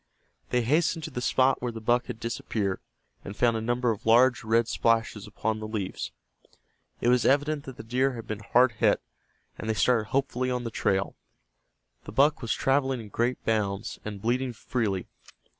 [0.49, 2.79] They hastened to the spot where the buck had disappeared,
[3.23, 6.11] and found a number of large red splashes upon the leaves.
[7.01, 8.99] It was evident that the deer had been hard hit,
[9.59, 11.15] and they started hopefully on the trail.
[12.05, 15.05] The buck was traveling in great bounds, and bleeding freely.